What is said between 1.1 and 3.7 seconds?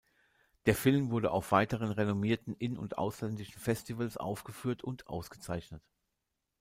wurde auf weiteren renommierten in- und ausländischen